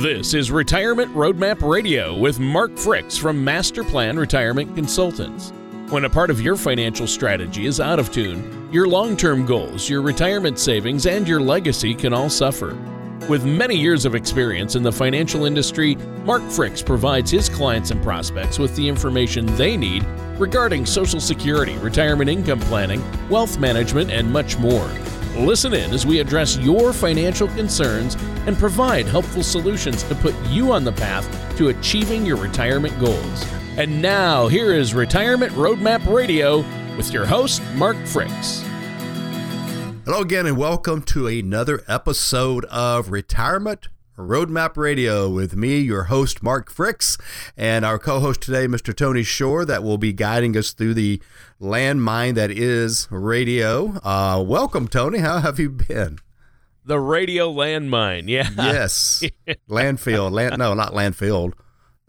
[0.00, 5.52] This is Retirement Roadmap Radio with Mark Fricks from Master Plan Retirement Consultants.
[5.90, 9.90] When a part of your financial strategy is out of tune, your long term goals,
[9.90, 12.78] your retirement savings, and your legacy can all suffer.
[13.28, 18.02] With many years of experience in the financial industry, Mark Fricks provides his clients and
[18.02, 20.02] prospects with the information they need
[20.38, 24.90] regarding Social Security, retirement income planning, wealth management, and much more.
[25.36, 28.16] Listen in as we address your financial concerns
[28.46, 33.46] and provide helpful solutions to put you on the path to achieving your retirement goals.
[33.76, 36.58] And now, here is Retirement Roadmap Radio
[36.96, 38.62] with your host, Mark Fricks.
[40.04, 43.88] Hello again, and welcome to another episode of Retirement
[44.20, 47.18] Roadmap Radio with me, your host, Mark Fricks,
[47.56, 48.94] and our co host today, Mr.
[48.94, 51.22] Tony Shore, that will be guiding us through the
[51.60, 53.98] landmine that is radio.
[54.04, 55.18] Uh, welcome, Tony.
[55.18, 56.18] How have you been?
[56.84, 58.50] The radio landmine, yeah.
[58.56, 59.22] Yes.
[59.68, 60.30] landfill.
[60.30, 61.52] Land, no, not landfill.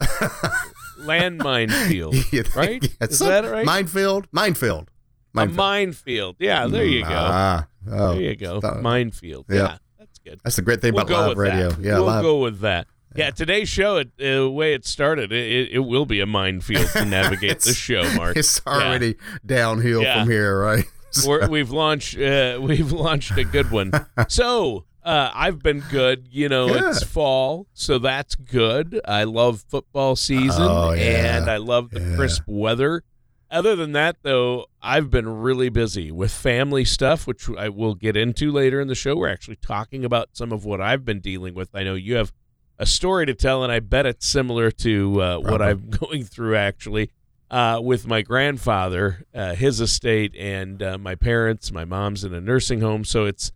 [1.00, 2.14] landmine field,
[2.56, 2.84] right?
[3.00, 3.64] Is that right?
[3.64, 4.26] Minefield?
[4.32, 4.90] Minefield.
[5.32, 5.58] Minefield.
[5.58, 6.36] A minefield.
[6.38, 7.08] Yeah, there you go.
[7.10, 8.60] Ah, oh, there you go.
[8.82, 9.46] Minefield.
[9.48, 9.56] Yeah.
[9.56, 9.76] yeah.
[10.24, 10.40] That's good.
[10.44, 11.70] That's the great thing we'll about live radio.
[11.70, 11.80] That.
[11.80, 12.22] Yeah, we'll live.
[12.22, 12.86] go with that.
[13.14, 16.88] Yeah, today's show, it, uh, the way it started, it, it, will be a minefield
[16.90, 18.38] to navigate the show, Mark.
[18.38, 19.38] It's already yeah.
[19.44, 20.20] downhill yeah.
[20.20, 20.84] from here, right?
[21.14, 21.46] So.
[21.46, 23.92] we've launched, uh, we've launched a good one.
[24.30, 26.26] So uh, I've been good.
[26.30, 26.84] You know, good.
[26.84, 28.98] it's fall, so that's good.
[29.04, 31.36] I love football season, oh, yeah.
[31.36, 33.04] and I love the crisp weather.
[33.52, 38.16] Other than that, though, I've been really busy with family stuff, which I will get
[38.16, 39.14] into later in the show.
[39.14, 41.68] We're actually talking about some of what I've been dealing with.
[41.74, 42.32] I know you have
[42.78, 46.56] a story to tell, and I bet it's similar to uh, what I'm going through
[46.56, 47.10] actually
[47.50, 51.70] uh, with my grandfather, uh, his estate, and uh, my parents.
[51.70, 53.52] My mom's in a nursing home, so it's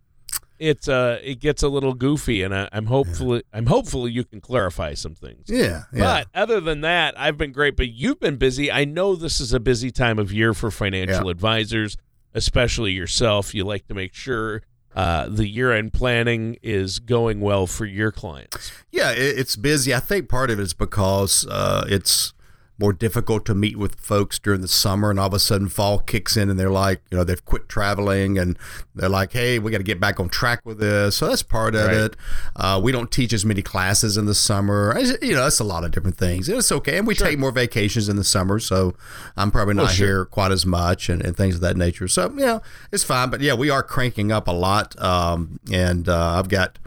[0.59, 3.57] it's uh it gets a little goofy and I, am hopefully yeah.
[3.57, 5.45] I'm hopefully you can clarify some things.
[5.47, 5.99] Yeah, yeah.
[5.99, 7.75] But other than that, I've been great.
[7.75, 8.71] But you've been busy.
[8.71, 11.31] I know this is a busy time of year for financial yeah.
[11.31, 11.97] advisors,
[12.33, 13.53] especially yourself.
[13.53, 14.63] You like to make sure
[14.95, 18.71] uh, the year-end planning is going well for your clients.
[18.89, 19.93] Yeah, it's busy.
[19.93, 22.33] I think part of it is because uh, it's
[22.79, 25.99] more difficult to meet with folks during the summer and all of a sudden fall
[25.99, 28.57] kicks in and they're like you know they've quit traveling and
[28.93, 31.15] they're like hey we got to get back on track with this.
[31.17, 31.95] So that's part of right.
[31.95, 32.15] it.
[32.55, 34.97] Uh, we don't teach as many classes in the summer.
[35.21, 36.47] You know that's a lot of different things.
[36.49, 36.97] And it's okay.
[36.97, 37.27] And we sure.
[37.27, 38.95] take more vacations in the summer so
[39.35, 40.07] i'm probably not sure.
[40.07, 42.07] here quite as much and, and, things of that nature.
[42.07, 42.59] So yeah
[42.91, 43.29] it's fine.
[43.29, 46.77] But yeah we are cranking up a lot um, and uh, i've got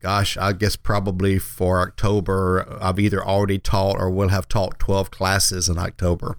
[0.00, 5.10] gosh, I guess probably for October, I've either already taught or will have taught 12
[5.10, 6.36] classes in October.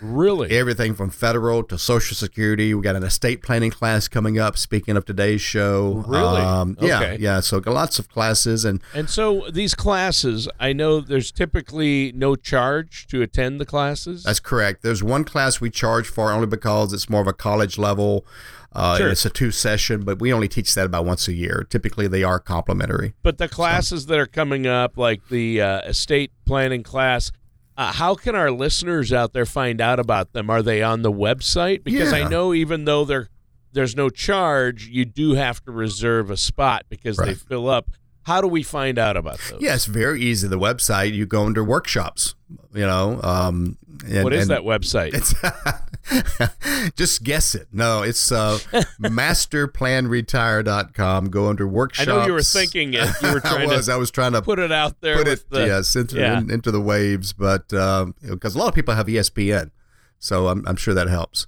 [0.00, 0.50] Really?
[0.50, 2.74] Everything from federal to Social Security.
[2.74, 4.56] We got an estate planning class coming up.
[4.56, 6.40] Speaking of today's show, really?
[6.40, 7.16] Um, yeah, okay.
[7.20, 7.40] yeah.
[7.40, 10.48] So lots of classes and and so these classes.
[10.60, 14.24] I know there's typically no charge to attend the classes.
[14.24, 14.82] That's correct.
[14.82, 18.26] There's one class we charge for only because it's more of a college level.
[18.72, 19.08] Uh, sure.
[19.08, 21.66] It's a two session, but we only teach that about once a year.
[21.70, 23.14] Typically, they are complimentary.
[23.22, 24.08] But the classes so.
[24.10, 27.32] that are coming up, like the uh, estate planning class,
[27.78, 30.50] uh, how can our listeners out there find out about them?
[30.50, 31.84] Are they on the website?
[31.84, 32.26] Because yeah.
[32.26, 33.28] I know even though they're
[33.72, 37.28] there's no charge, you do have to reserve a spot because right.
[37.28, 37.90] they fill up.
[38.22, 39.60] How do we find out about those?
[39.62, 40.48] Yeah, it's very easy.
[40.48, 42.34] The website, you go under workshops,
[42.74, 43.20] you know.
[43.22, 45.14] Um, and, what is that website?
[46.96, 47.68] just guess it.
[47.72, 48.58] No, it's uh,
[49.00, 51.30] masterplanretire.com.
[51.30, 52.08] Go under workshops.
[52.08, 53.08] I know you were thinking it.
[53.22, 53.86] You were trying I was.
[53.86, 55.16] To I was trying to put it out there.
[55.16, 56.38] Put it, the, yes, into, yeah.
[56.38, 57.32] in, into the waves.
[57.32, 59.70] But because um, a lot of people have ESPN.
[60.18, 61.46] So I'm, I'm sure that helps.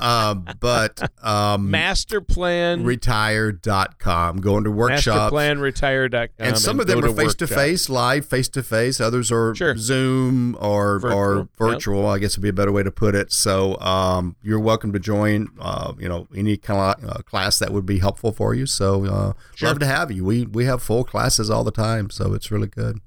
[0.00, 4.40] um, but um, masterplanretire.com.
[4.40, 5.34] Go into workshops.
[5.34, 6.28] Masterplanretire.com.
[6.38, 9.00] And some and of them are face to face, live, face to face.
[9.00, 9.76] Others are sure.
[9.76, 11.18] Zoom or virtual.
[11.18, 12.02] or virtual.
[12.04, 12.14] Yep.
[12.14, 13.32] I guess would be a better way to put it.
[13.32, 15.48] So um, you're welcome to join.
[15.58, 18.66] Uh, you know, any kind of uh, class that would be helpful for you.
[18.66, 19.68] So uh, sure.
[19.68, 20.24] love to have you.
[20.24, 23.00] We we have full classes all the time, so it's really good.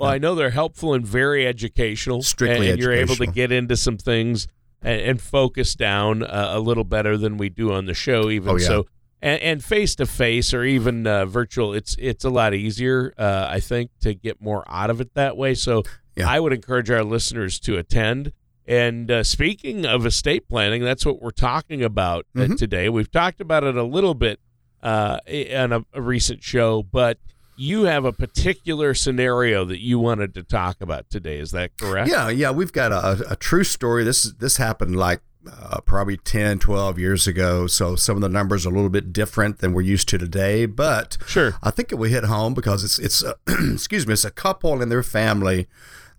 [0.00, 2.22] Well, I know they're helpful and very educational.
[2.22, 4.48] Strictly and, and you're able to get into some things
[4.82, 8.30] and, and focus down uh, a little better than we do on the show.
[8.30, 8.66] Even oh, yeah.
[8.66, 8.86] so,
[9.22, 13.60] and face to face or even uh, virtual, it's it's a lot easier, uh, I
[13.60, 15.54] think, to get more out of it that way.
[15.54, 15.82] So,
[16.16, 16.28] yeah.
[16.28, 18.32] I would encourage our listeners to attend.
[18.66, 22.54] And uh, speaking of estate planning, that's what we're talking about uh, mm-hmm.
[22.54, 22.88] today.
[22.88, 24.38] We've talked about it a little bit
[24.82, 25.18] uh,
[25.54, 27.18] on a, a recent show, but
[27.60, 31.38] you have a particular scenario that you wanted to talk about today.
[31.38, 32.08] Is that correct?
[32.08, 32.50] Yeah, yeah.
[32.50, 34.02] We've got a, a true story.
[34.02, 35.20] This this happened like
[35.50, 37.66] uh, probably 10, 12 years ago.
[37.66, 40.64] So some of the numbers are a little bit different than we're used to today.
[40.64, 43.34] But sure, I think it will hit home because it's it's a,
[43.72, 45.68] excuse me, it's a couple and their family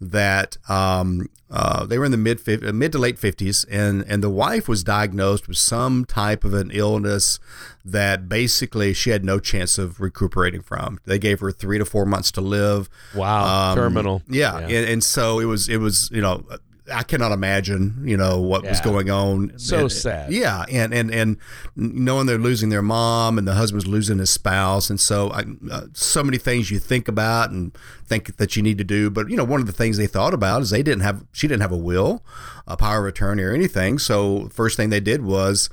[0.02, 4.30] that um, uh, they were in the mid mid to late fifties, and and the
[4.30, 7.40] wife was diagnosed with some type of an illness
[7.86, 11.00] that basically she had no chance of recuperating from.
[11.06, 12.90] They gave her three to four months to live.
[13.14, 14.24] Wow, um, terminal.
[14.28, 14.80] Yeah, yeah.
[14.80, 16.44] And, and so it was it was you know
[16.92, 18.72] I cannot imagine, you know, what yeah.
[18.72, 19.58] was going on.
[19.58, 20.32] So and, sad.
[20.32, 21.38] Yeah, and and and
[21.76, 25.88] knowing they're losing their mom and the husband's losing his spouse, and so I, uh,
[25.94, 29.10] so many things you think about and think that you need to do.
[29.10, 31.48] But you know, one of the things they thought about is they didn't have, she
[31.48, 32.24] didn't have a will,
[32.68, 34.00] a power of attorney, or anything.
[34.00, 35.70] So first thing they did was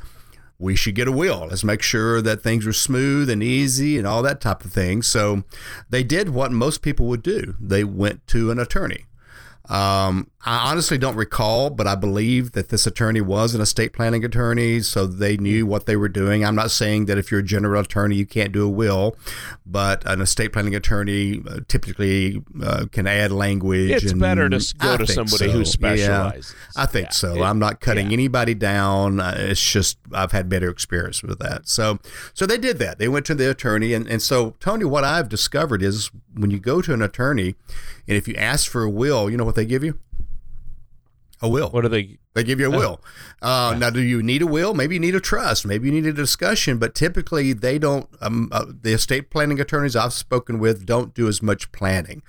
[0.59, 1.47] we should get a will.
[1.49, 5.03] Let's make sure that things are smooth and easy and all that type of thing.
[5.03, 5.45] So
[5.89, 7.55] they did what most people would do.
[7.61, 9.05] They went to an attorney.
[9.69, 14.25] Um, I honestly don't recall, but I believe that this attorney was an estate planning
[14.25, 16.45] attorney, so they knew what they were doing.
[16.45, 19.17] I'm not saying that if you're a general attorney, you can't do a will,
[19.67, 23.91] but an estate planning attorney uh, typically uh, can add language.
[23.91, 25.51] It's and better to go I to somebody so.
[25.51, 26.55] who specializes.
[26.57, 27.13] Yeah, I think yeah.
[27.13, 27.35] so.
[27.35, 28.15] It, I'm not cutting yeah.
[28.15, 29.19] anybody down.
[29.19, 31.69] Uh, it's just I've had better experience with that.
[31.69, 31.99] So,
[32.33, 33.01] so they did that.
[33.01, 36.61] They went to the attorney, and and so Tony, what I've discovered is when you
[36.61, 37.57] go to an attorney,
[38.07, 39.99] and if you ask for a will, you know what they give you
[41.41, 41.71] a will.
[41.71, 42.19] What do they?
[42.35, 43.01] They give you a will.
[43.43, 43.79] Uh, yeah.
[43.79, 44.75] Now, do you need a will?
[44.75, 45.67] Maybe you need a trust.
[45.67, 46.79] Maybe you need a discussion.
[46.79, 48.09] But typically, they don't.
[48.21, 52.23] Um, uh, the estate planning attorneys I've spoken with don't do as much planning,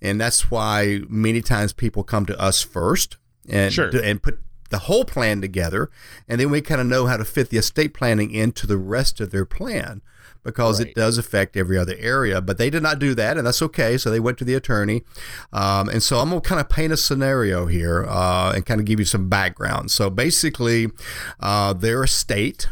[0.00, 3.16] and that's why many times people come to us first
[3.48, 3.90] and sure.
[4.02, 4.38] and put
[4.70, 5.90] the whole plan together,
[6.28, 9.20] and then we kind of know how to fit the estate planning into the rest
[9.20, 10.00] of their plan
[10.42, 10.88] because right.
[10.88, 12.40] it does affect every other area.
[12.40, 13.98] But they did not do that, and that's okay.
[13.98, 15.02] So they went to the attorney.
[15.52, 18.80] Um, and so I'm going to kind of paint a scenario here uh, and kind
[18.80, 19.90] of give you some background.
[19.90, 20.88] So basically,
[21.40, 22.68] uh, their estate,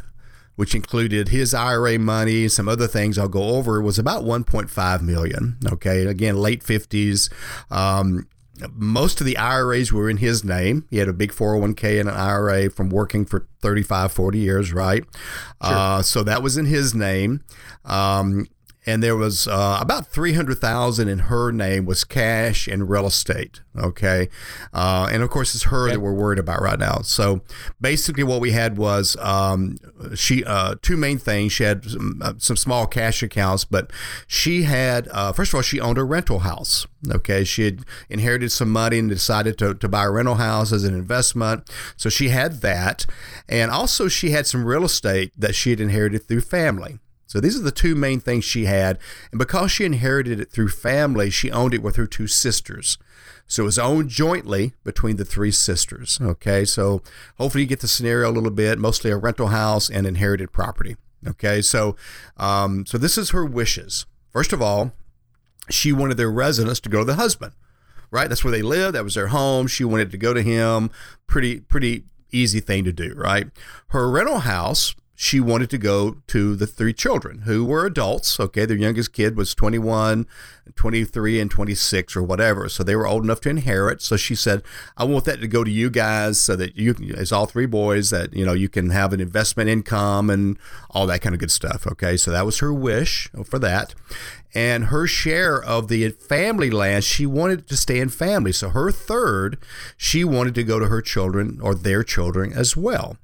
[0.56, 5.02] which included his IRA money, and some other things I'll go over, was about 1.5
[5.02, 5.56] million.
[5.66, 7.30] Okay, again, late 50s.
[7.70, 8.26] Um,
[8.74, 10.86] most of the IRAs were in his name.
[10.90, 15.04] He had a big 401k and an IRA from working for 35, 40 years, right?
[15.64, 15.74] Sure.
[15.74, 17.42] Uh, so that was in his name.
[17.84, 18.46] Um,
[18.86, 24.28] and there was uh, about 300,000 in her name was cash and real estate okay?
[24.72, 27.00] Uh, and of course it's her that we're worried about right now.
[27.02, 27.42] So
[27.80, 29.76] basically what we had was um,
[30.14, 31.52] she uh, two main things.
[31.52, 33.92] She had some, uh, some, small cash accounts but
[34.26, 37.44] she had uh, first of all she owned a rental house okay?
[37.44, 40.94] She had inherited some money and decided to, to buy a rental house as an
[40.94, 41.70] investment.
[41.96, 43.06] So she had that.
[43.48, 46.98] And also she had some real estate that she had inherited through family
[47.28, 48.98] so these are the two main things she had.
[49.30, 52.96] And because she inherited it through family, she owned it with her two sisters.
[53.46, 56.18] So it was owned jointly between the three sisters.
[56.20, 57.02] Okay, so
[57.36, 60.96] hopefully you get the scenario a little bit, mostly a rental house and inherited property.
[61.26, 61.96] Okay, so
[62.38, 64.06] um, so this is her wishes.
[64.30, 64.92] First of all,
[65.68, 67.52] she wanted their residence to go to the husband.
[68.10, 68.94] Right, that's where they lived.
[68.94, 69.66] That was their home.
[69.66, 70.90] She wanted to go to him.
[71.26, 73.12] Pretty pretty easy thing to do.
[73.14, 73.48] Right,
[73.88, 78.38] her rental house she wanted to go to the three children who were adults.
[78.38, 80.28] Okay, their youngest kid was 21,
[80.76, 82.68] 23, and 26 or whatever.
[82.68, 84.00] So they were old enough to inherit.
[84.00, 84.62] So she said,
[84.96, 88.10] I want that to go to you guys so that you, as all three boys,
[88.10, 90.56] that, you know, you can have an investment income and
[90.90, 91.84] all that kind of good stuff.
[91.84, 93.96] Okay, so that was her wish for that.
[94.54, 98.52] And her share of the family land, she wanted to stay in family.
[98.52, 99.58] So her third,
[99.96, 103.16] she wanted to go to her children or their children as well.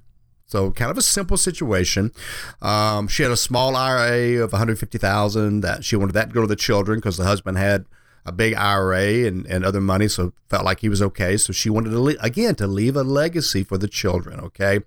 [0.46, 2.12] So kind of a simple situation.
[2.60, 6.46] Um, she had a small IRA of 150,000 that she wanted that to go to
[6.46, 7.86] the children because the husband had
[8.26, 11.36] a big IRA and, and other money, so felt like he was okay.
[11.36, 14.40] So she wanted to le- again to leave a legacy for the children.
[14.40, 14.80] Okay,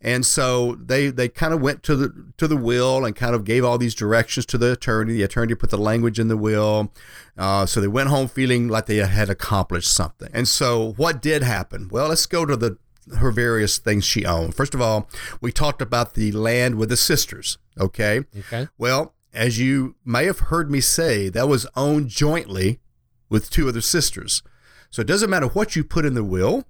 [0.00, 3.44] and so they they kind of went to the to the will and kind of
[3.44, 5.12] gave all these directions to the attorney.
[5.12, 6.92] The attorney put the language in the will,
[7.38, 10.30] uh, so they went home feeling like they had accomplished something.
[10.34, 11.88] And so what did happen?
[11.90, 12.78] Well, let's go to the
[13.18, 14.54] her various things she owned.
[14.54, 15.08] First of all,
[15.40, 17.58] we talked about the land with the sisters.
[17.78, 18.22] Okay.
[18.38, 18.68] Okay.
[18.78, 22.80] Well, as you may have heard me say, that was owned jointly
[23.28, 24.42] with two other sisters.
[24.90, 26.66] So it doesn't matter what you put in the will.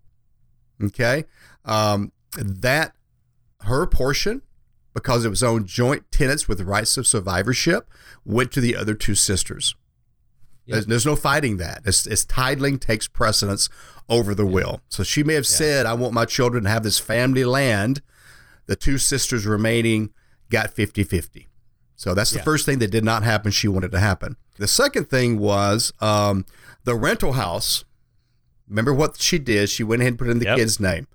[0.82, 1.24] Okay.
[1.64, 2.94] Um, that
[3.62, 4.42] her portion,
[4.94, 7.88] because it was owned joint tenants with rights of survivorship,
[8.24, 9.74] went to the other two sisters.
[10.66, 10.74] Yep.
[10.74, 11.82] There's, there's, no fighting that.
[11.84, 13.68] It's, it's titling takes precedence
[14.08, 14.80] over the will.
[14.88, 15.56] So she may have yeah.
[15.56, 18.00] said, I want my children to have this family land.
[18.66, 20.10] The two sisters remaining
[20.50, 21.48] got 50 50.
[21.96, 22.44] So that's the yeah.
[22.44, 23.50] first thing that did not happen.
[23.50, 24.36] She wanted to happen.
[24.58, 26.46] The second thing was um,
[26.84, 27.84] the rental house.
[28.68, 29.68] Remember what she did?
[29.68, 30.58] She went ahead and put in the yep.
[30.58, 31.06] kid's name.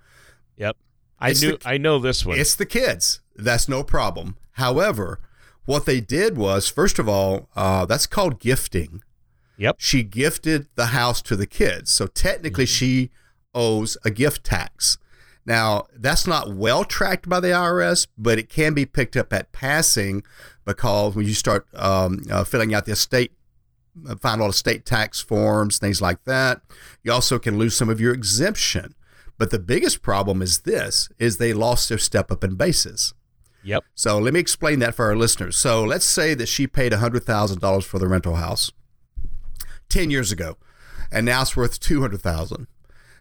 [0.58, 0.75] Yep.
[1.20, 2.38] I It's knew the- I know this one.
[2.38, 3.22] It's the kids.
[3.36, 4.36] That's no problem.
[4.54, 5.20] However,
[5.66, 9.04] what they did was, first of all, uh, that's called gifting.
[9.58, 9.78] Yep.
[9.80, 11.92] She gifted the house to the kids.
[11.92, 13.10] So technically, she
[13.54, 14.98] owes a gift tax.
[15.46, 19.52] Now, that's not well tracked by the IRS, but it can be picked up at
[19.52, 20.24] passing
[20.66, 23.32] because when you start um, uh, filling out the estate,
[24.08, 26.62] uh, find all the state tax forms, things like that,
[27.02, 28.94] you also can lose some of your exemption.
[29.38, 33.14] But the biggest problem is this: is they lost their step up in basis.
[33.64, 33.84] Yep.
[33.96, 35.58] So let me explain that for our listeners.
[35.58, 38.72] So let's say that she paid $100,000 for the rental house
[39.89, 40.58] 10 years ago,
[41.12, 42.67] and now it's worth 200,000.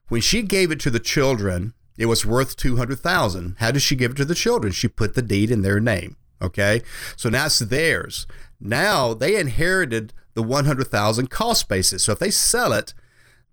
[0.09, 3.57] When she gave it to the children, it was worth 200,000.
[3.59, 4.73] How did she give it to the children?
[4.73, 6.83] She put the deed in their name, okay?
[7.17, 8.27] So now it's theirs.
[8.61, 12.05] Now they inherited the 100,000 cost basis.
[12.05, 12.95] So if they sell it,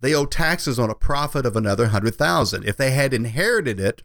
[0.02, 2.66] they owe taxes on a profit of another 100,000.
[2.66, 4.04] If they had inherited it,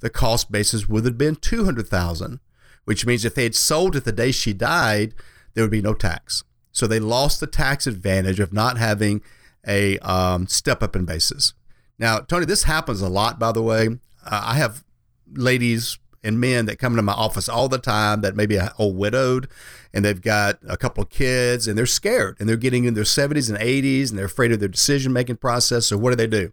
[0.00, 2.40] the cost basis would have been 200,000,
[2.84, 5.14] which means if they had sold it the day she died,
[5.52, 6.44] there would be no tax.
[6.74, 9.22] So they lost the tax advantage of not having
[9.66, 11.54] a um, step up in basis.
[11.98, 13.88] Now, Tony, this happens a lot, by the way.
[14.26, 14.84] Uh, I have
[15.32, 18.96] ladies and men that come into my office all the time that maybe are old
[18.96, 19.48] widowed
[19.92, 23.04] and they've got a couple of kids and they're scared and they're getting in their
[23.04, 25.86] 70s and 80s and they're afraid of their decision making process.
[25.86, 26.52] So, what do they do?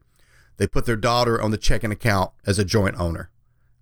[0.58, 3.32] They put their daughter on the checking account as a joint owner.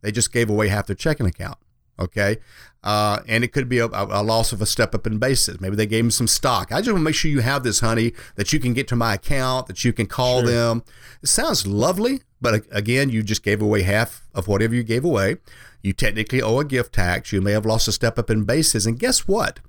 [0.01, 1.57] They just gave away half their checking account.
[1.99, 2.37] Okay.
[2.81, 5.59] Uh, and it could be a, a loss of a step up in basis.
[5.59, 6.71] Maybe they gave them some stock.
[6.71, 8.95] I just want to make sure you have this, honey, that you can get to
[8.95, 10.49] my account, that you can call Sure.
[10.49, 10.83] them.
[11.21, 15.37] It sounds lovely, but again, you just gave away half of whatever you gave away.
[15.83, 17.33] You technically owe a gift tax.
[17.33, 18.85] You may have lost a step up in basis.
[18.85, 19.59] And guess what?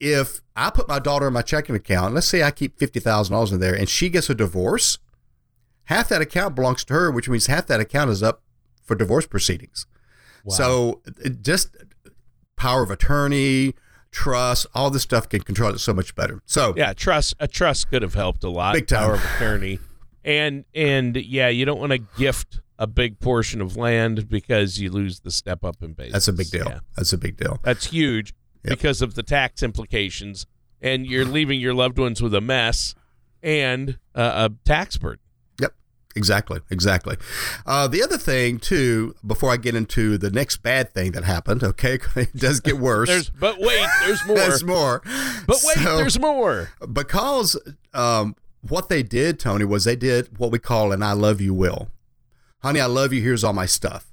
[0.00, 3.60] If I put my daughter in my checking account, let's say I keep $50,000 in
[3.60, 4.98] there and she gets a divorce,
[5.84, 8.42] half that account belongs to her, which means half that account is up
[8.82, 9.86] for divorce proceedings.
[10.44, 10.54] Wow.
[10.54, 11.02] So
[11.40, 11.76] just
[12.56, 13.74] power of attorney,
[14.10, 16.40] trust, all this stuff can control it so much better.
[16.46, 18.74] So yeah, trust a trust could have helped a lot.
[18.74, 19.00] Big time.
[19.04, 19.78] Power of attorney,
[20.24, 24.90] and and yeah, you don't want to gift a big portion of land because you
[24.90, 26.12] lose the step up in base.
[26.12, 26.66] that's a big deal.
[26.66, 26.80] Yeah.
[26.96, 27.58] That's a big deal.
[27.62, 28.34] That's huge
[28.64, 28.78] Yep.
[28.78, 30.46] because of the tax implications,
[30.80, 32.94] and you're leaving your loved ones with a mess
[33.42, 35.20] and uh, a tax burden.
[36.16, 36.60] Exactly.
[36.70, 37.16] Exactly.
[37.66, 41.62] Uh, the other thing too, before I get into the next bad thing that happened,
[41.64, 43.08] okay, it does get worse.
[43.08, 44.36] There's but wait, there's more.
[44.36, 45.02] There's more.
[45.46, 46.70] but wait, So- there's more.
[46.92, 47.58] because
[47.92, 48.36] um,
[48.68, 51.88] what they did, Tony, was they did what we call an "I love you" will.
[52.62, 53.20] Honey, I love you.
[53.20, 54.10] Here's all my stuff.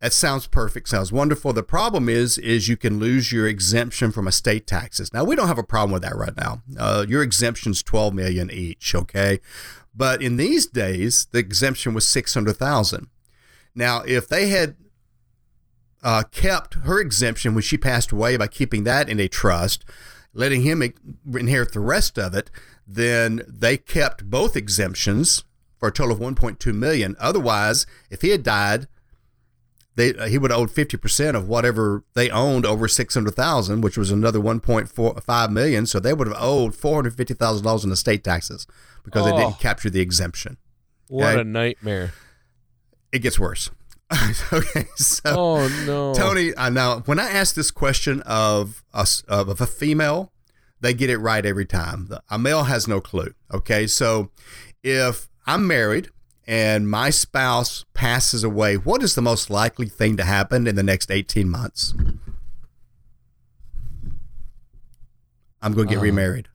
[0.00, 0.88] That sounds perfect.
[0.88, 1.52] Sounds wonderful.
[1.52, 5.12] The problem is, is you can lose your exemption from estate taxes.
[5.12, 6.62] Now we don't have a problem with that right now.
[6.78, 8.94] Uh, your exemption's twelve million each.
[8.94, 9.40] Okay,
[9.94, 13.08] but in these days, the exemption was six hundred thousand.
[13.74, 14.76] Now, if they had
[16.02, 19.84] uh, kept her exemption when she passed away by keeping that in a trust,
[20.32, 20.82] letting him
[21.34, 22.50] inherit the rest of it,
[22.86, 25.44] then they kept both exemptions
[25.78, 27.16] for a total of 1.2 million.
[27.18, 28.86] Otherwise, if he had died,
[29.98, 34.38] they he would have owed 50% of whatever they owned over 600,000, which was another
[34.40, 35.84] 1.45 million.
[35.86, 38.66] So they would have owed $450,000 in estate taxes
[39.04, 39.36] because they Oh.
[39.36, 40.56] didn't capture the exemption.
[41.08, 41.40] What Okay.
[41.40, 42.12] a nightmare.
[43.12, 43.70] It gets worse.
[44.52, 49.22] okay, so Oh no, Tony, I now when I ask this question of a, s-
[49.28, 50.32] of a female,
[50.80, 52.06] they get it right every time.
[52.08, 53.34] The- A male has no clue.
[53.52, 54.30] Okay, so
[54.82, 56.08] if I'm married
[56.48, 60.82] and my spouse passes away, what is the most likely thing to happen in the
[60.82, 61.92] next 18 months?
[65.60, 66.02] I'm going to get Uh.
[66.04, 66.48] remarried.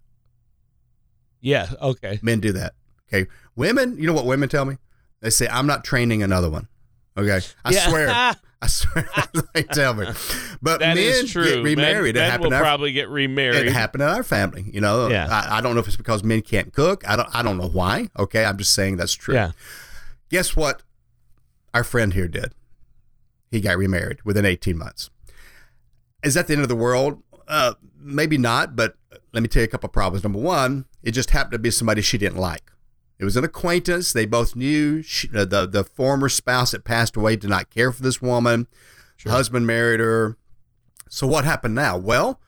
[1.42, 1.70] Yeah.
[1.82, 2.20] Okay.
[2.22, 2.74] Men do that.
[3.14, 4.78] Okay, women, you know what women tell me?
[5.20, 6.68] They say, "I'm not training another one."
[7.18, 7.88] Okay, I Yeah.
[7.90, 8.36] swear.
[8.64, 9.08] I swear
[9.54, 10.06] they tell me.
[10.62, 11.44] But That men is true.
[11.44, 12.16] get remarried.
[12.16, 13.68] Men, it men happened will in our, probably get remarried.
[13.68, 14.70] it happened in our family.
[14.74, 15.28] You know, Yeah.
[15.30, 17.08] I, I don't know if it's because men can't cook.
[17.08, 18.10] I don't I don't know why.
[18.18, 18.46] Okay.
[18.46, 19.36] I'm just saying that's true.
[19.36, 19.52] Yeah.
[20.30, 20.82] Guess what
[21.74, 22.54] our friend here did?
[23.52, 25.10] He got remarried within 18 months.
[26.24, 27.22] Is that the end of the world?
[27.48, 28.96] Uh, maybe not, but
[29.34, 30.24] let me tell you a couple of problems.
[30.24, 32.72] Number one, it just happened to be somebody she didn't like.
[33.20, 34.12] It was an acquaintance.
[34.12, 37.92] They both knew she, uh, the the former spouse that passed away did not care
[37.92, 38.68] for this woman.
[39.32, 40.38] Husband married her.
[41.10, 41.98] So what happened now?
[41.98, 42.42] Well,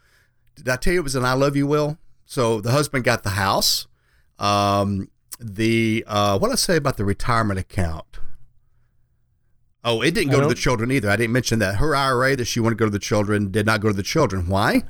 [0.55, 1.97] did I tell you it was an I love you will?
[2.25, 3.87] So the husband got the house.
[4.39, 8.19] Um, the uh, what did I say about the retirement account?
[9.83, 11.11] Oh, it didn't go to the children either.
[11.11, 11.75] I didn't mention that.
[11.75, 14.01] Her IRA that she wanted to go to the children did not go to the
[14.01, 14.47] children.
[14.49, 14.81] Why?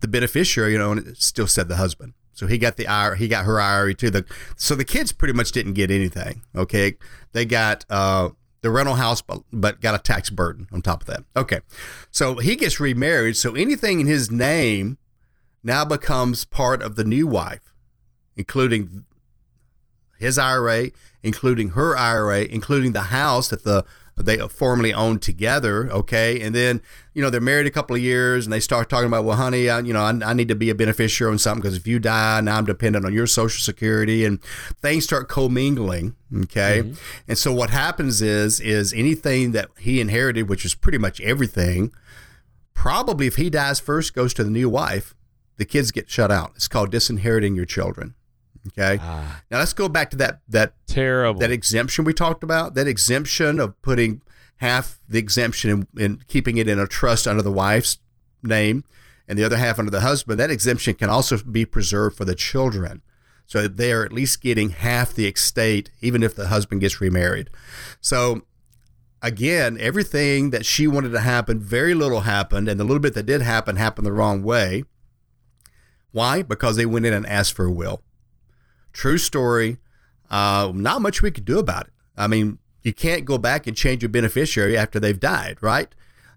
[0.00, 2.14] The beneficiary, you know, and it still said the husband.
[2.32, 4.10] So he got the IRA, he got her IRA too.
[4.10, 4.24] The
[4.56, 6.42] so the kids pretty much didn't get anything.
[6.56, 6.94] Okay,
[7.32, 8.30] they got uh,
[8.62, 11.24] the rental house, but, but got a tax burden on top of that.
[11.36, 11.60] Okay.
[12.10, 13.36] So he gets remarried.
[13.36, 14.98] So anything in his name
[15.62, 17.74] now becomes part of the new wife,
[18.36, 19.04] including
[20.18, 20.90] his IRA,
[21.22, 23.84] including her IRA, including the house that the
[24.16, 25.90] they formerly owned together.
[25.90, 26.80] Okay, and then
[27.14, 29.68] you know they're married a couple of years, and they start talking about, well, honey,
[29.70, 31.98] I, you know, I, I need to be a beneficiary on something because if you
[31.98, 34.42] die, now I'm dependent on your Social Security, and
[34.80, 36.14] things start commingling.
[36.34, 36.94] Okay, mm-hmm.
[37.28, 41.92] and so what happens is is anything that he inherited, which is pretty much everything,
[42.74, 45.14] probably if he dies first, goes to the new wife.
[45.56, 46.52] The kids get shut out.
[46.56, 48.14] It's called disinheriting your children.
[48.68, 48.98] Okay.
[49.00, 49.42] Ah.
[49.50, 52.74] Now let's go back to that that terrible that exemption we talked about.
[52.74, 54.22] That exemption of putting
[54.56, 57.98] half the exemption and keeping it in a trust under the wife's
[58.42, 58.84] name
[59.26, 60.38] and the other half under the husband.
[60.38, 63.02] That exemption can also be preserved for the children.
[63.46, 67.50] So they are at least getting half the estate, even if the husband gets remarried.
[68.00, 68.42] So
[69.20, 73.26] again, everything that she wanted to happen, very little happened, and the little bit that
[73.26, 74.84] did happen happened the wrong way.
[76.12, 76.42] Why?
[76.42, 78.02] Because they went in and asked for a will.
[78.92, 79.78] True story.
[80.30, 81.92] Uh, not much we could do about it.
[82.16, 85.88] I mean, you can't go back and change a beneficiary after they've died, right?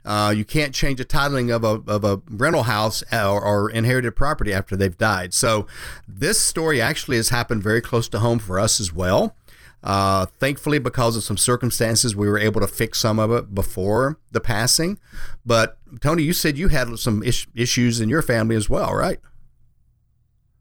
[0.03, 4.15] Uh, you can't change the titling of a, of a rental house or, or, inherited
[4.15, 5.33] property after they've died.
[5.33, 5.65] So,
[6.07, 9.35] this story actually has happened very close to home for us as well.
[9.83, 14.19] Uh, thankfully, because of some circumstances, we were able to fix some of it before
[14.31, 14.99] the passing.
[15.43, 19.19] But, Tony, you said you had some is- issues in your family as well, right?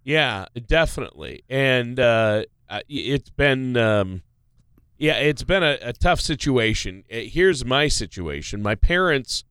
[0.04, 1.42] Yeah, definitely.
[1.48, 2.44] And uh,
[2.88, 4.22] it's been, um,
[4.98, 7.04] yeah, it's been a, a, tough situation.
[7.10, 8.62] Uh, here's my situation.
[8.62, 9.44] My parents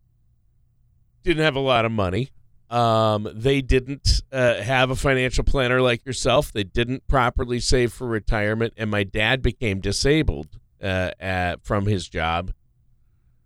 [1.24, 2.30] didn't have a lot of money.
[2.70, 6.52] Um, they didn't uh, have a financial planner like yourself.
[6.52, 12.10] They didn't properly save for retirement, and my dad became disabled uh, at, from his
[12.10, 12.52] job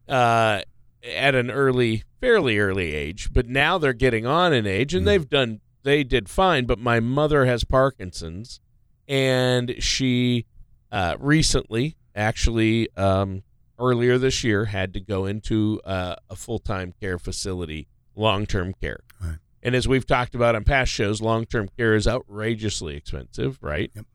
[0.08, 0.62] uh,
[1.04, 3.34] at an early, fairly early age.
[3.34, 5.08] But now they're getting on in age, and mm.
[5.08, 8.60] they've done they did fine, but my mother has Parkinson's,
[9.08, 10.46] and she
[10.92, 13.44] uh, recently, actually, um,
[13.80, 18.74] earlier this year, had to go into uh, a full time care facility, long term
[18.74, 19.00] care.
[19.22, 19.38] Right.
[19.64, 23.92] And as we've talked about on past shows, long term care is outrageously expensive, right?
[23.96, 24.06] Yep.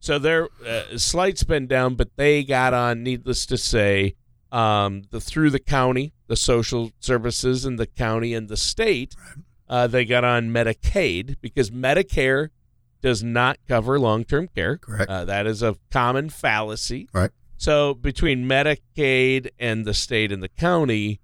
[0.00, 4.14] So their uh, slight been down, but they got on, needless to say,
[4.52, 9.44] um, the through the county, the social services in the county and the state right
[9.68, 12.50] uh, they got on Medicaid because Medicare
[13.00, 14.78] does not cover long term care.
[14.78, 15.10] Correct.
[15.10, 17.08] Uh, that is a common fallacy.
[17.12, 17.30] Right.
[17.56, 21.20] So between Medicaid and the state and the county,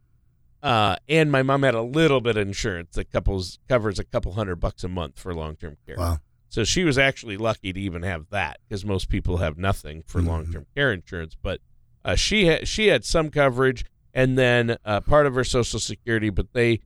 [0.62, 4.33] uh, and my mom had a little bit of insurance that couples covers a couple
[4.33, 5.96] hundred bucks a month for long term care.
[5.96, 6.18] Wow.
[6.48, 10.20] So she was actually lucky to even have that because most people have nothing for
[10.20, 10.28] mm-hmm.
[10.28, 11.37] long term care insurance.
[11.40, 11.61] But
[12.04, 16.30] uh, she had she had some coverage and then uh, part of her Social Security,
[16.30, 16.80] but they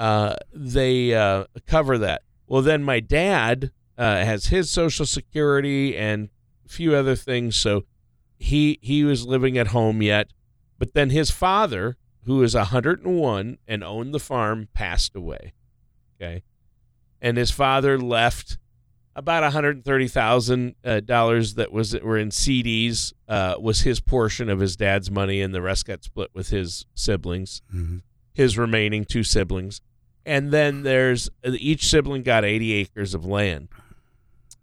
[0.00, 2.22] uh, they uh, cover that.
[2.46, 6.30] Well, then my dad uh, has his Social Security and
[6.64, 7.84] a few other things, so
[8.38, 10.32] he he was living at home yet.
[10.78, 15.52] But then his father, who is 101 and owned the farm, passed away.
[16.16, 16.44] Okay,
[17.20, 18.56] and his father left
[19.14, 24.48] about 130 thousand uh, dollars that was that were in CDs uh, was his portion
[24.48, 27.98] of his dad's money, and the rest got split with his siblings, mm-hmm.
[28.32, 29.82] his remaining two siblings
[30.24, 33.68] and then there's each sibling got 80 acres of land.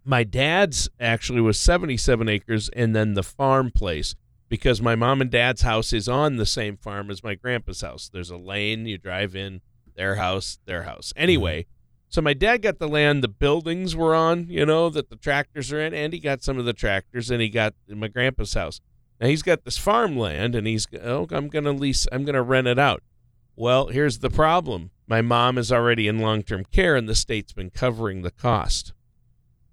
[0.04, 4.14] My dad's actually was 77 acres, and then the farm place
[4.48, 8.08] because my mom and dad's house is on the same farm as my grandpa's house.
[8.10, 9.60] There's a lane you drive in,
[9.94, 11.12] their house, their house.
[11.12, 11.22] Mm-hmm.
[11.22, 11.66] Anyway,
[12.08, 15.70] so my dad got the land the buildings were on, you know, that the tractors
[15.72, 18.80] are in, and he got some of the tractors, and he got my grandpa's house.
[19.20, 22.78] Now he's got this farmland, and he's oh, I'm gonna lease, I'm gonna rent it
[22.78, 23.02] out.
[23.56, 24.90] Well, here's the problem.
[25.08, 28.92] My mom is already in long term care, and the state's been covering the cost.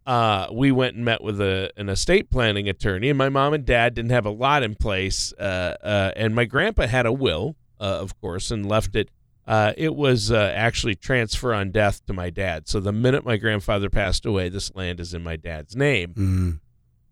[0.05, 3.65] Uh, we went and met with a, an estate planning attorney, and my mom and
[3.65, 5.33] dad didn't have a lot in place.
[5.33, 9.09] Uh, uh, and my grandpa had a will, uh, of course, and left it.
[9.47, 12.67] Uh, it was uh, actually transfer on death to my dad.
[12.67, 16.59] So the minute my grandfather passed away, this land is in my dad's name.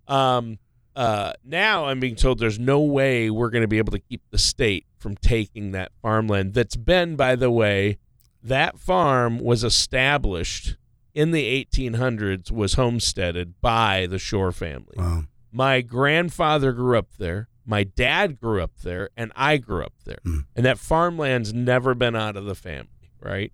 [0.08, 0.14] Mm.
[0.14, 0.60] Um,
[0.96, 4.22] uh, now I'm being told there's no way we're going to be able to keep
[4.32, 6.54] the state from taking that farmland.
[6.54, 7.98] That's been, by the way,
[8.44, 10.76] that farm was established
[11.14, 14.96] in the 1800s, was homesteaded by the Shore family.
[14.98, 15.24] Wow.
[15.52, 17.48] My grandfather grew up there.
[17.66, 20.20] My dad grew up there, and I grew up there.
[20.26, 20.46] Mm.
[20.56, 23.54] And that farmland's never been out of the family, right?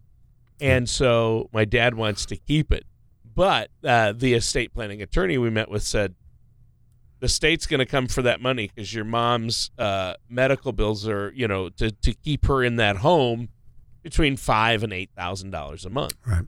[0.60, 2.86] And so my dad wants to keep it.
[3.36, 6.16] But uh, the estate planning attorney we met with said,
[7.20, 11.32] the state's going to come for that money because your mom's uh, medical bills are,
[11.36, 13.50] you know, to, to keep her in that home
[14.04, 16.46] between five and eight thousand dollars a month, Right.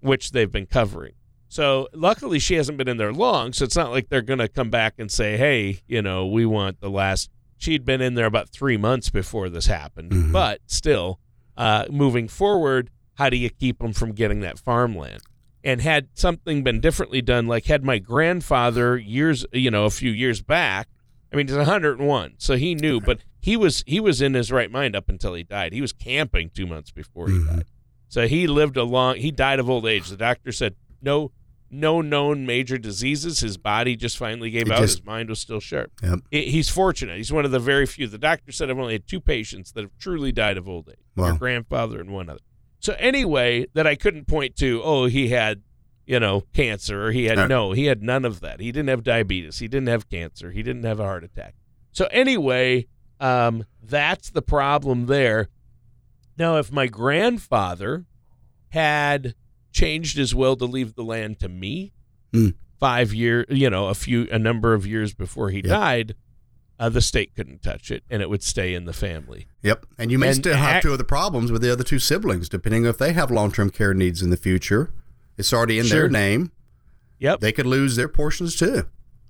[0.00, 1.12] which they've been covering.
[1.48, 4.48] So luckily she hasn't been in there long, so it's not like they're going to
[4.48, 8.26] come back and say, "Hey, you know, we want the last." She'd been in there
[8.26, 10.32] about three months before this happened, Mhm.
[10.32, 11.20] but still,
[11.58, 15.20] uh, moving forward, how do you keep them from getting that farmland?
[15.62, 20.10] And had something been differently done, like had my grandfather years, you know, a few
[20.10, 20.88] years back.
[21.30, 24.70] I mean, he's 101, so he knew, but he was he was in his right
[24.70, 25.72] mind up until he died.
[25.72, 27.46] He was camping two months before he Mhm.
[27.48, 27.64] died,
[28.08, 29.16] so he lived a long.
[29.16, 30.08] He died of old age.
[30.08, 31.32] The doctor said no,
[31.70, 33.40] no known major diseases.
[33.40, 34.80] His body just finally gave It out.
[34.80, 35.92] just- his mind was still sharp.
[36.02, 36.20] Yep.
[36.30, 37.16] He- He's fortunate.
[37.16, 38.06] He's one of the very few.
[38.06, 40.96] The doctor said I've only had two patients that have truly died of old age.
[41.16, 42.40] Your grandfather and one other.
[42.80, 44.80] So anyway, that I couldn't point to.
[44.82, 45.62] Oh, he had,
[46.06, 47.48] you know, cancer, or he had Right.
[47.48, 47.72] no.
[47.72, 48.58] He had none of that.
[48.60, 49.58] He didn't have diabetes.
[49.60, 50.50] He didn't have cancer.
[50.50, 51.54] He didn't have a heart attack.
[51.92, 52.86] So anyway,
[53.20, 55.48] um, that's the problem there.
[56.38, 58.06] Now, if my grandfather
[58.70, 59.34] had
[59.72, 61.92] changed his will to leave the land to me
[62.32, 62.48] Hmm.
[62.78, 65.64] five year, you know, a few, a number of years before he Yep.
[65.66, 66.14] died,
[66.78, 69.46] uh, the state couldn't touch it, and it would stay in the family.
[69.62, 69.84] Yep.
[69.98, 72.86] And you may And still have two other problems with the other two siblings, depending
[72.86, 74.90] if they have long term care needs in the future.
[75.36, 76.00] It's already in Sure.
[76.02, 76.52] their name.
[77.18, 77.40] Yep.
[77.40, 78.86] They could lose their portions too.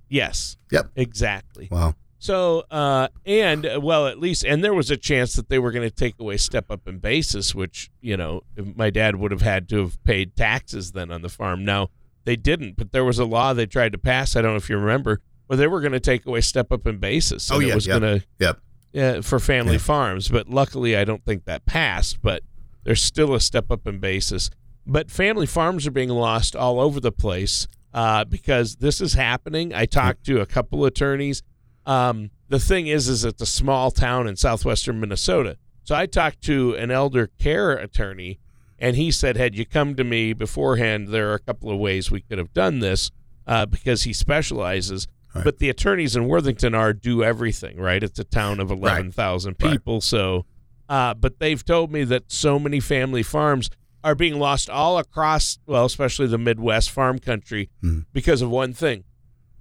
[0.07, 0.55] yes.
[0.71, 0.91] Yep.
[0.95, 1.67] Exactly.
[1.71, 1.95] Wow.
[2.21, 5.71] So, uh, and uh, well, at least, and there was a chance that they were
[5.71, 9.41] going to take away step up in basis, which you know my dad would have
[9.41, 11.65] had to have paid taxes then on the farm.
[11.65, 11.89] Now
[12.25, 14.35] they didn't, but there was a law they tried to pass.
[14.35, 16.85] I don't know if you remember, where they were going to take away step up
[16.85, 17.49] in basis.
[17.49, 17.99] Oh, yeah, it was yeah.
[17.99, 18.59] going to Yep.
[18.93, 19.79] yeah, for family Yeah.
[19.79, 20.29] farms.
[20.29, 22.21] But luckily, I don't think that passed.
[22.21, 22.43] But
[22.83, 24.51] there's still a step up in basis.
[24.85, 29.73] But family farms are being lost all over the place uh, because this is happening.
[29.73, 31.41] I talked to a couple attorneys.
[31.85, 35.57] Um, the thing is, is it's a small town in southwestern Minnesota.
[35.83, 38.39] So I talked to an elder care attorney,
[38.77, 42.11] and he said, had you come to me beforehand, there are a couple of ways
[42.11, 43.09] we could have done this
[43.47, 45.07] uh, because he specializes.
[45.33, 45.43] Right.
[45.45, 48.03] But the attorneys in Worthington are do everything, right?
[48.03, 49.71] It's a town of 11,000 Right.
[49.71, 50.01] people.
[50.01, 50.45] So,
[50.89, 53.69] uh, but they've told me that so many family farms
[54.03, 58.05] are being lost all across, well, especially the Midwest farm country Mhm.
[58.13, 59.03] because of one thing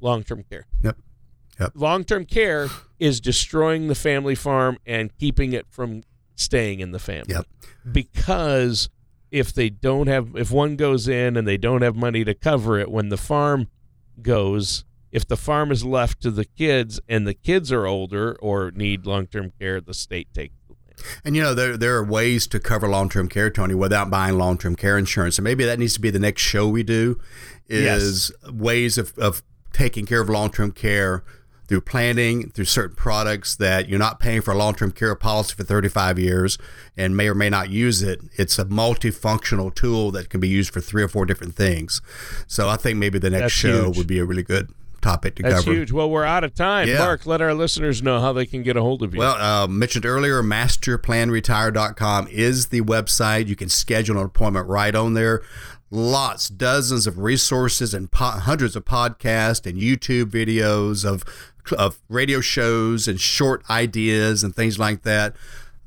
[0.00, 0.66] long term care.
[0.82, 0.96] Yep.
[1.60, 1.72] Yep.
[1.74, 2.68] Long term care
[2.98, 6.02] is destroying the family farm and keeping it from
[6.34, 7.34] staying in the family.
[7.34, 7.46] Yep.
[7.92, 8.88] Because
[9.30, 12.78] if they don't have, if one goes in and they don't have money to cover
[12.78, 13.68] it, when the farm
[14.22, 18.70] goes, if the farm is left to the kids and the kids are older or
[18.70, 21.20] need long term care, the state takes the land.
[21.24, 24.38] And you know there there are ways to cover long term care, Tony, without buying
[24.38, 25.38] long term care insurance.
[25.38, 27.20] And maybe that needs to be the next show we do,
[27.68, 29.42] is ways of, of
[29.72, 31.24] taking care of long term care
[31.70, 35.54] through planning, through certain products that you're not paying for a long term care policy
[35.54, 36.58] for 35 years
[36.96, 38.20] and may or may not use it.
[38.36, 42.02] It's a multifunctional tool that can be used for three or four different things.
[42.48, 43.98] So I think maybe the next That's show huge.
[43.98, 45.66] would be a really good topic to That's cover.
[45.66, 45.92] That's huge.
[45.92, 46.88] Well, we're out of time.
[46.88, 46.98] Yeah.
[46.98, 49.20] Mark, let our listeners know how they can get a hold of you.
[49.20, 53.46] Well, uh, mentioned earlier, masterplanretire.com is the website.
[53.46, 55.42] You can schedule an appointment right on there.
[55.92, 61.24] Lots, dozens of resources and po- hundreds of podcasts and YouTube videos of
[61.76, 65.34] of radio shows and short ideas and things like that.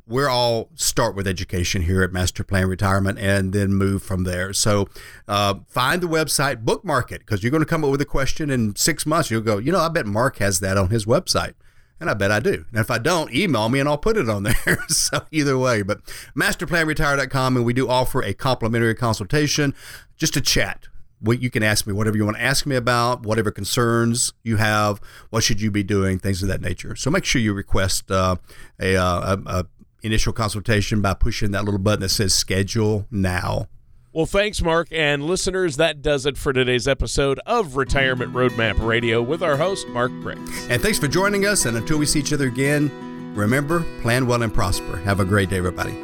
[0.06, 4.52] We're all start with education here at Master Plan Retirement and then move from there.
[4.52, 4.90] So
[5.28, 8.50] uh, find the website, bookmark it, because you're going to come up with a question
[8.50, 9.32] in six months.
[9.32, 11.54] You'll go, you know, I bet Mark has that on his website.
[12.02, 12.66] And I bet I do.
[12.72, 14.78] And if I don't, email me and I'll put it on there.
[14.90, 16.04] so either way, but
[16.36, 19.74] masterplanretire.com and we do offer a complimentary consultation
[20.18, 20.90] just to chat.
[21.24, 24.58] We, you can ask me whatever you want to ask me about, whatever concerns you
[24.58, 26.96] have, what should you be doing, things of that nature.
[26.96, 28.36] So make sure you request uh,
[28.80, 29.66] a, uh, a, a
[30.04, 33.68] initial consultation by pushing that little button that says schedule now.
[34.12, 34.90] Well, thanks, Mark.
[34.92, 39.88] And listeners, that does it for today's episode of Retirement Roadmap Radio with our host,
[39.88, 40.70] Mark Fricks.
[40.70, 41.66] And thanks for joining us.
[41.66, 42.92] And until we see each other again,
[43.34, 44.98] remember, plan well and prosper.
[44.98, 45.96] Have a great day, everybody.